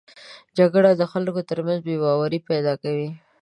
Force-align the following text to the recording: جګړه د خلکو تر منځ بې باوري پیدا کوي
جګړه 0.57 0.91
د 0.95 1.03
خلکو 1.11 1.41
تر 1.49 1.57
منځ 1.67 1.79
بې 1.87 1.95
باوري 2.03 2.39
پیدا 2.49 2.73
کوي 2.83 3.09